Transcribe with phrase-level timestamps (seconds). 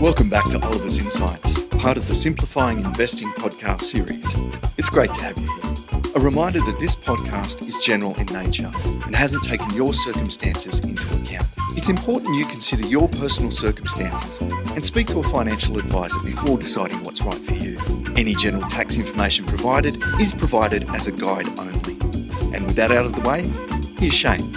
[0.00, 4.32] Welcome back to Oliver's Insights, part of the Simplifying Investing podcast series.
[4.78, 6.12] It's great to have you here.
[6.14, 8.70] A reminder that this podcast is general in nature
[9.06, 11.48] and hasn't taken your circumstances into account.
[11.76, 17.02] It's important you consider your personal circumstances and speak to a financial advisor before deciding
[17.02, 17.76] what's right for you.
[18.16, 21.94] Any general tax information provided is provided as a guide only.
[22.56, 23.50] And with that out of the way,
[23.98, 24.48] here's Shane.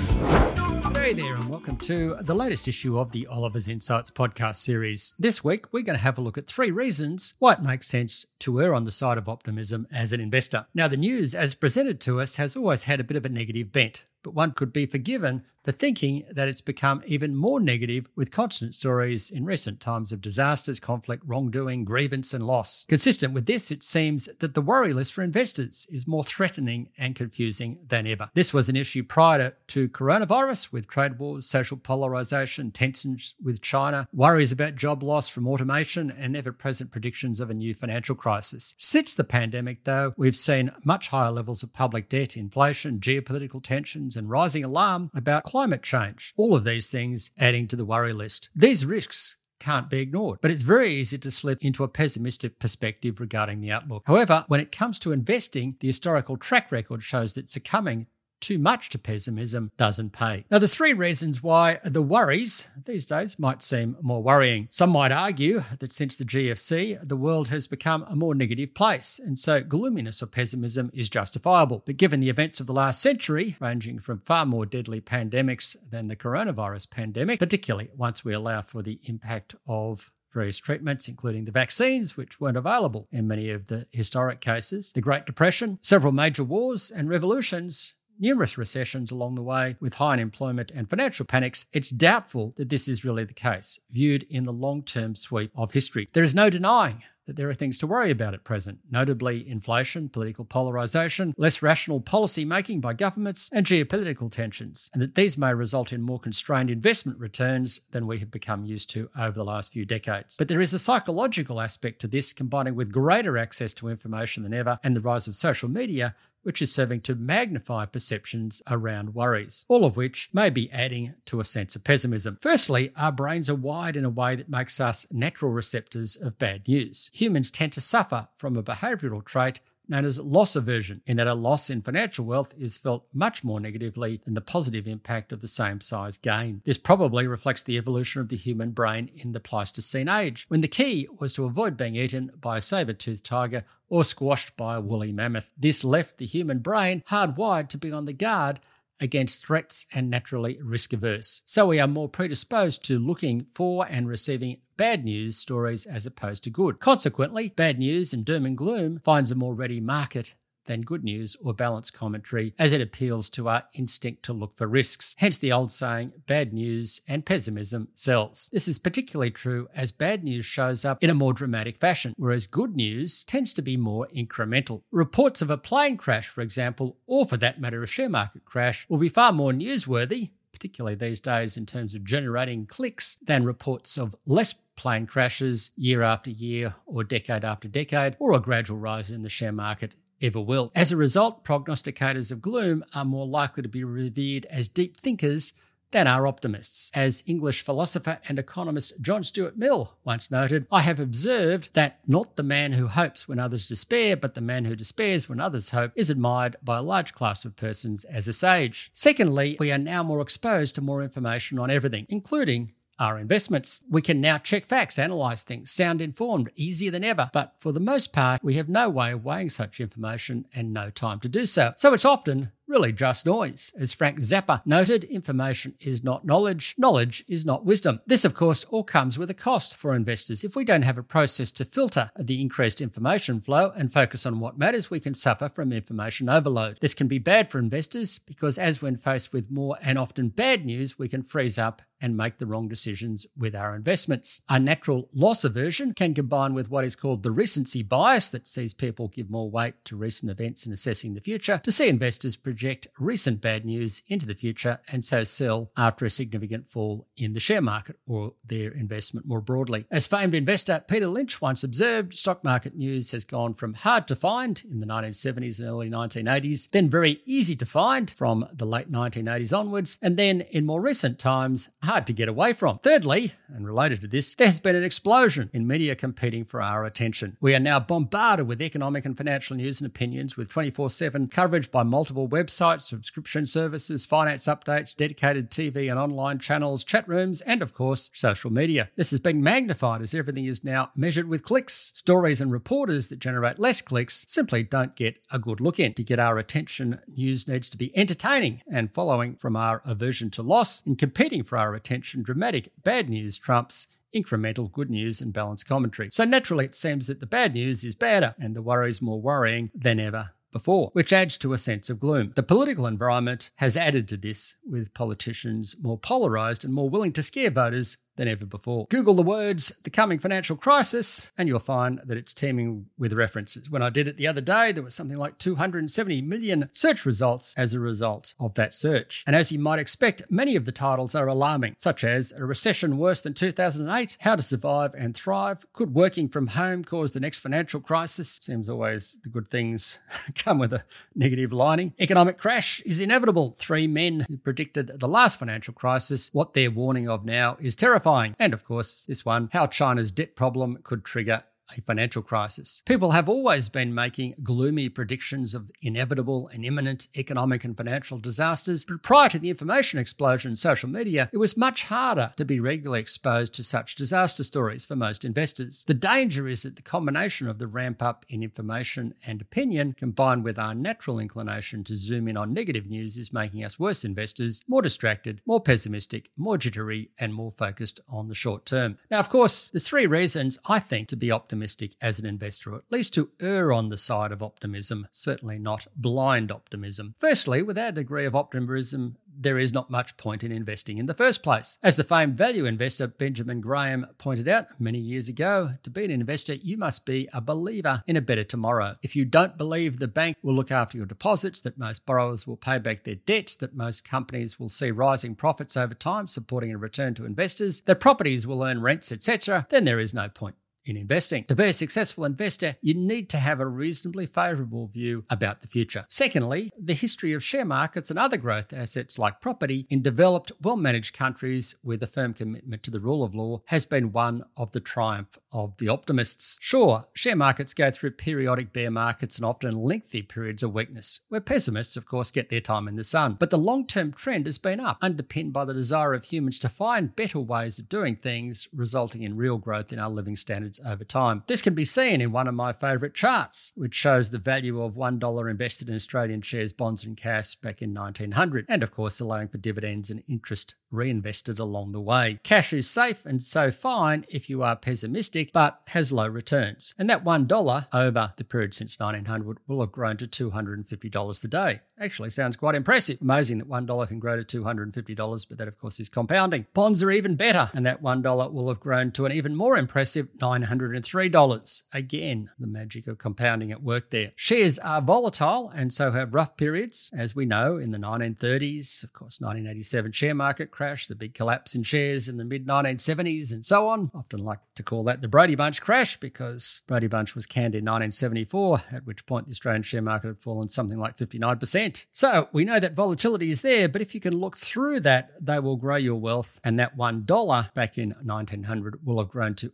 [1.11, 5.13] Hey there, and welcome to the latest issue of the Oliver's Insights podcast series.
[5.19, 8.25] This week, we're going to have a look at three reasons why it makes sense
[8.41, 10.67] to err on the side of optimism as an investor.
[10.73, 13.71] Now, the news, as presented to us, has always had a bit of a negative
[13.71, 18.31] bent, but one could be forgiven for thinking that it's become even more negative with
[18.31, 22.85] constant stories in recent times of disasters, conflict, wrongdoing, grievance, and loss.
[22.85, 27.15] Consistent with this, it seems that the worry list for investors is more threatening and
[27.15, 28.29] confusing than ever.
[28.33, 34.07] This was an issue prior to coronavirus with trade wars, social polarization, tensions with China,
[34.11, 38.30] worries about job loss from automation, and ever present predictions of a new financial crisis.
[38.77, 44.15] Since the pandemic, though, we've seen much higher levels of public debt, inflation, geopolitical tensions,
[44.15, 46.33] and rising alarm about climate change.
[46.37, 48.49] All of these things adding to the worry list.
[48.55, 50.39] These risks can't be ignored.
[50.41, 54.03] But it's very easy to slip into a pessimistic perspective regarding the outlook.
[54.07, 58.07] However, when it comes to investing, the historical track record shows that succumbing
[58.41, 60.45] too much to pessimism doesn't pay.
[60.51, 64.67] Now, there's three reasons why the worries these days might seem more worrying.
[64.71, 69.19] Some might argue that since the GFC, the world has become a more negative place,
[69.19, 71.83] and so gloominess or pessimism is justifiable.
[71.85, 76.07] But given the events of the last century, ranging from far more deadly pandemics than
[76.07, 81.51] the coronavirus pandemic, particularly once we allow for the impact of various treatments, including the
[81.51, 86.43] vaccines, which weren't available in many of the historic cases, the Great Depression, several major
[86.43, 91.89] wars and revolutions, numerous recessions along the way with high unemployment and financial panics, it's
[91.89, 96.07] doubtful that this is really the case, viewed in the long term sweep of history.
[96.13, 100.09] There is no denying that there are things to worry about at present, notably inflation,
[100.09, 105.53] political polarization, less rational policy making by governments, and geopolitical tensions, and that these may
[105.53, 109.71] result in more constrained investment returns than we have become used to over the last
[109.71, 110.35] few decades.
[110.35, 114.53] But there is a psychological aspect to this, combining with greater access to information than
[114.53, 119.65] ever and the rise of social media, which is serving to magnify perceptions around worries,
[119.69, 122.37] all of which may be adding to a sense of pessimism.
[122.41, 126.67] Firstly, our brains are wired in a way that makes us natural receptors of bad
[126.67, 127.09] news.
[127.13, 129.59] Humans tend to suffer from a behavioral trait
[129.91, 133.59] known as loss aversion, in that a loss in financial wealth is felt much more
[133.59, 136.61] negatively than the positive impact of the same size gain.
[136.65, 140.67] This probably reflects the evolution of the human brain in the Pleistocene age, when the
[140.67, 144.81] key was to avoid being eaten by a saber toothed tiger or squashed by a
[144.81, 145.51] woolly mammoth.
[145.57, 148.61] This left the human brain hardwired to be on the guard
[149.01, 151.41] against threats and naturally risk averse.
[151.45, 156.43] So we are more predisposed to looking for and receiving bad news stories as opposed
[156.45, 156.79] to good.
[156.79, 160.35] Consequently, bad news and doom and gloom finds a more ready market
[160.65, 164.67] than good news or balanced commentary as it appeals to our instinct to look for
[164.67, 165.15] risks.
[165.17, 168.49] Hence the old saying, bad news and pessimism sells.
[168.51, 172.47] This is particularly true as bad news shows up in a more dramatic fashion, whereas
[172.47, 174.83] good news tends to be more incremental.
[174.91, 178.85] Reports of a plane crash, for example, or for that matter, a share market crash,
[178.89, 183.97] will be far more newsworthy particularly these days in terms of generating clicks, than reports
[183.97, 189.09] of less plane crashes year after year or decade after decade, or a gradual rise
[189.09, 190.71] in the share market ever will.
[190.75, 195.53] As a result, prognosticators of gloom are more likely to be revered as deep thinkers
[195.91, 196.89] than are optimists.
[196.93, 202.35] As English philosopher and economist John Stuart Mill once noted, I have observed that not
[202.35, 205.91] the man who hopes when others despair, but the man who despairs when others hope
[205.95, 208.89] is admired by a large class of persons as a sage.
[208.93, 212.71] Secondly, we are now more exposed to more information on everything, including
[213.01, 213.83] our investments.
[213.89, 217.31] We can now check facts, analyze things, sound informed, easier than ever.
[217.33, 220.91] But for the most part, we have no way of weighing such information and no
[220.91, 221.73] time to do so.
[221.75, 223.73] So it's often really just noise.
[223.77, 227.99] As Frank Zappa noted, information is not knowledge, knowledge is not wisdom.
[228.05, 230.43] This, of course, all comes with a cost for investors.
[230.43, 234.39] If we don't have a process to filter the increased information flow and focus on
[234.39, 236.77] what matters, we can suffer from information overload.
[236.79, 240.65] This can be bad for investors because, as when faced with more and often bad
[240.65, 244.41] news, we can freeze up and make the wrong decisions with our investments.
[244.49, 248.73] Our natural loss aversion can combine with what is called the recency bias that sees
[248.73, 252.87] people give more weight to recent events in assessing the future to see investors project
[252.99, 257.39] recent bad news into the future and so sell after a significant fall in the
[257.39, 259.85] share market or their investment more broadly.
[259.91, 264.15] As famed investor Peter Lynch once observed, stock market news has gone from hard to
[264.15, 268.91] find in the 1970s and early 1980s, then very easy to find from the late
[268.91, 272.79] 1980s onwards, and then in more recent times, hard to get away from.
[272.79, 276.85] Thirdly, and related to this, there has been an explosion in media competing for our
[276.85, 277.35] attention.
[277.41, 281.69] We are now bombarded with economic and financial news and opinions with 24 7 coverage
[281.69, 287.61] by multiple websites, subscription services, finance updates, dedicated TV and online channels, chat rooms, and
[287.61, 288.89] of course, social media.
[288.95, 291.91] This has been magnified as everything is now measured with clicks.
[291.93, 295.93] Stories and reporters that generate less clicks simply don't get a good look in.
[295.95, 300.41] To get our attention, news needs to be entertaining and following from our aversion to
[300.41, 305.67] loss in competing for our attention, dramatic bad news trumps incremental good news and balanced
[305.67, 306.09] commentary.
[306.11, 309.71] So naturally, it seems that the bad news is badder and the worries more worrying
[309.73, 312.33] than ever before, which adds to a sense of gloom.
[312.35, 317.23] The political environment has added to this, with politicians more polarised and more willing to
[317.23, 318.87] scare voters than ever before.
[318.89, 323.69] Google the words the coming financial crisis, and you'll find that it's teeming with references.
[323.69, 327.53] When I did it the other day, there was something like 270 million search results
[327.57, 329.23] as a result of that search.
[329.25, 332.97] And as you might expect, many of the titles are alarming, such as A Recession
[332.97, 337.39] Worse Than 2008, How to Survive and Thrive, Could Working from Home Cause the Next
[337.39, 338.37] Financial Crisis?
[338.41, 339.99] Seems always the good things
[340.35, 340.83] come with a
[341.15, 341.93] negative lining.
[341.99, 343.55] Economic crash is inevitable.
[343.57, 348.10] Three men who predicted the last financial crisis, what they're warning of now is terrifying
[348.11, 348.35] terrifying.
[348.39, 351.43] And of course, this one how China's debt problem could trigger
[351.77, 352.81] a financial crisis.
[352.85, 358.85] People have always been making gloomy predictions of inevitable and imminent economic and financial disasters,
[358.85, 362.59] but prior to the information explosion in social media, it was much harder to be
[362.59, 365.83] regularly exposed to such disaster stories for most investors.
[365.85, 370.43] The danger is that the combination of the ramp up in information and opinion, combined
[370.43, 374.61] with our natural inclination to zoom in on negative news, is making us worse investors,
[374.67, 378.97] more distracted, more pessimistic, more jittery, and more focused on the short term.
[379.09, 382.73] Now, of course, there's three reasons I think to be optimistic optimistic as an investor,
[382.73, 387.13] or at least to err on the side of optimism, certainly not blind optimism.
[387.19, 391.13] Firstly, without a degree of optimism, there is not much point in investing in the
[391.13, 391.77] first place.
[391.83, 396.11] As the famed value investor Benjamin Graham pointed out many years ago, to be an
[396.11, 398.97] investor, you must be a believer in a better tomorrow.
[399.03, 402.57] If you don't believe the bank will look after your deposits, that most borrowers will
[402.57, 406.77] pay back their debts, that most companies will see rising profits over time, supporting a
[406.77, 410.55] return to investors, that properties will earn rents, etc., then there is no point
[410.85, 411.45] in investing.
[411.45, 415.67] To be a successful investor, you need to have a reasonably favourable view about the
[415.67, 416.05] future.
[416.09, 420.77] Secondly, the history of share markets and other growth assets like property in developed, well
[420.77, 424.71] managed countries with a firm commitment to the rule of law has been one of
[424.71, 426.57] the triumph of the optimists.
[426.61, 431.41] Sure, share markets go through periodic bear markets and often lengthy periods of weakness, where
[431.41, 433.37] pessimists, of course, get their time in the sun.
[433.39, 436.69] But the long term trend has been up, underpinned by the desire of humans to
[436.69, 441.03] find better ways of doing things, resulting in real growth in our living standards over
[441.03, 441.43] time.
[441.47, 444.95] This can be seen in one of my favourite charts, which shows the value of
[444.95, 449.47] $1 invested in Australian shares, bonds, and cash back in 1900, and of course allowing
[449.47, 452.39] for dividends and interest reinvested along the way.
[452.43, 456.93] Cash is safe and so fine if you are pessimistic, but has low returns.
[456.97, 461.79] And that $1 over the period since 1900 will have grown to $250 today.
[461.99, 463.19] Actually, sounds quite impressive.
[463.21, 466.65] Amazing that $1 can grow to $250, but that, of course, is compounding.
[466.73, 470.27] Bonds are even better, and that $1 will have grown to an even more impressive
[470.61, 471.83] $903.
[471.93, 474.31] Again, the magic of compounding at work there.
[474.35, 479.13] Shares are volatile and so have rough periods, as we know in the 1930s, of
[479.13, 483.65] course, 1987 share market crash, the big collapse in shares in the mid 1970s, and
[483.65, 484.11] so on.
[484.13, 487.85] Often like to call that the Brady Bunch crash because Brady Bunch was canned in
[487.85, 492.05] 1974, at which point the Australian share market had fallen something like 59%.
[492.11, 495.59] So we know that volatility is there, but if you can look through that, they
[495.59, 496.59] will grow your wealth.
[496.63, 499.71] And that $1 back in 1900 will have grown to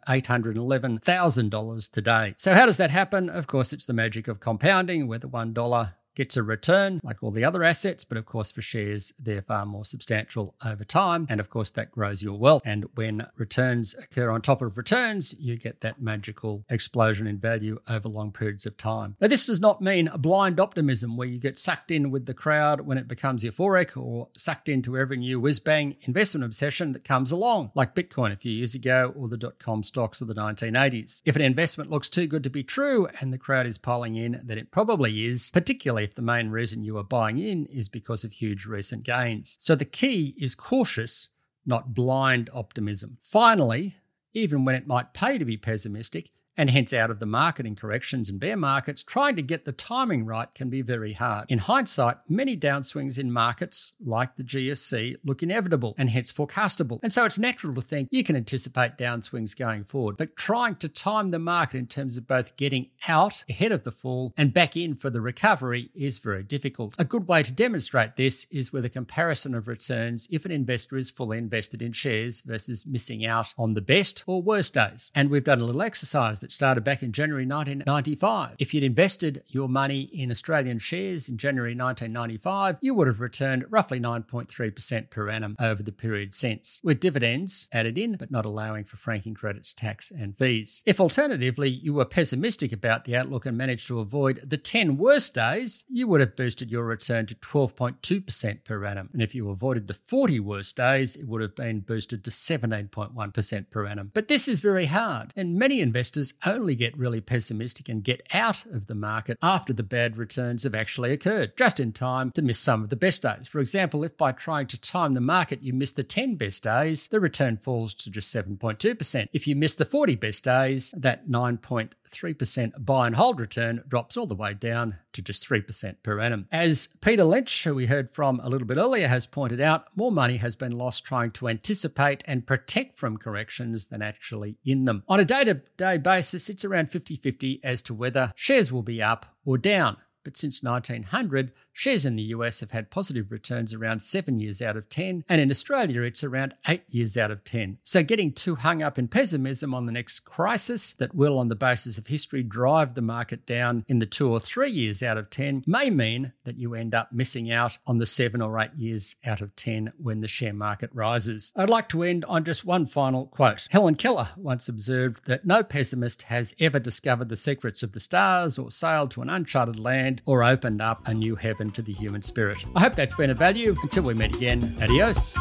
[0.80, 2.34] $811,000 today.
[2.38, 3.30] So, how does that happen?
[3.30, 7.30] Of course, it's the magic of compounding, where the $1 gets a return like all
[7.30, 11.28] the other assets, but of course, for shares, they're far more substantial over time.
[11.30, 12.64] And of course, that grows your wealth.
[12.66, 17.80] And when returns occur on top of returns, you get that magical explosion in value
[17.88, 19.16] over long periods of time.
[19.22, 22.82] Now, this does not mean blind optimism where you get sucked in with the crowd
[22.82, 27.32] when it becomes euphoric or sucked into every new whiz bang investment obsession that comes
[27.32, 31.22] along, like Bitcoin a few years ago or the dot com stocks of the 1980s.
[31.26, 34.42] If an investment looks too good to be true and the crowd is piling in,
[34.44, 38.24] then it probably is, particularly if the main reason you are buying in is because
[38.24, 39.58] of huge recent gains.
[39.60, 41.28] So the key is cautious,
[41.66, 43.18] not blind optimism.
[43.22, 43.98] Finally,
[44.34, 47.76] even when it might pay to be pessimistic, and hence out of the market in
[47.76, 51.46] corrections and bear markets, trying to get the timing right can be very hard.
[51.50, 57.00] In hindsight, many downswings in markets, like the GFC, look inevitable and hence forecastable.
[57.04, 60.18] And so it's natural to think you can anticipate downswings going forward.
[60.18, 63.92] But trying to time the market in terms of both getting out ahead of the
[63.92, 66.96] fall and back in for the recovery is very difficult.
[66.98, 70.98] A good way to demonstrate this is with a comparison of returns if an investor
[70.98, 75.12] is fully invested in shares versus missing out on the best or worst days.
[75.14, 78.56] And we've done a little exercise that started back in January 1995.
[78.58, 83.66] If you'd invested your money in Australian shares in January 1995, you would have returned
[83.70, 88.86] roughly 9.3% per annum over the period since, with dividends added in but not allowing
[88.86, 90.84] for franking credits, tax, and fees.
[90.86, 95.36] If alternatively you were pessimistic about the outlook and managed to avoid the 10 worst
[95.36, 99.10] days, you would have boosted your return to 12.2% per annum.
[99.12, 103.70] And if you avoided the 40 worst days, it would have been boosted to 17.1%
[103.70, 104.12] per annum.
[104.14, 108.66] But this is very hard, and many investors only get really pessimistic and get out
[108.66, 112.60] of the market after the bad returns have actually occurred, just in time to miss
[112.60, 113.48] some of the best days.
[113.48, 117.08] For example, if by trying to time the market you miss the 10 best days,
[117.08, 119.28] the return falls to just 7.2%.
[119.34, 124.28] If you miss the 40 best days, that 9.3% buy and hold return drops all
[124.28, 126.48] the way down to just 3% per annum.
[126.52, 130.12] As Peter Lynch, who we heard from a little bit earlier, has pointed out, more
[130.12, 135.04] money has been lost trying to anticipate and protect from corrections than actually in them.
[135.08, 138.84] On a day to day basis, it's around 50 50 as to whether shares will
[138.84, 139.98] be up or down.
[140.28, 144.76] But since 1900, Shares in the US have had positive returns around seven years out
[144.76, 147.78] of 10, and in Australia it's around eight years out of 10.
[147.84, 151.56] So getting too hung up in pessimism on the next crisis that will, on the
[151.56, 155.30] basis of history, drive the market down in the two or three years out of
[155.30, 159.16] 10 may mean that you end up missing out on the seven or eight years
[159.24, 161.54] out of 10 when the share market rises.
[161.56, 163.68] I'd like to end on just one final quote.
[163.70, 168.58] Helen Keller once observed that no pessimist has ever discovered the secrets of the stars
[168.58, 172.22] or sailed to an uncharted land or opened up a new heaven to the human
[172.22, 172.66] spirit.
[172.76, 173.76] I hope that's been of value.
[173.84, 175.34] Until we meet again, adios.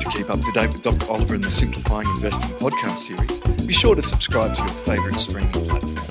[0.00, 1.10] To keep up to date with Dr.
[1.10, 5.50] Oliver and the Simplifying Investing podcast series, be sure to subscribe to your favourite streaming
[5.50, 6.03] platform.